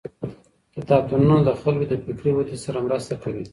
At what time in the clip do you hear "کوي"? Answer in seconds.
3.23-3.45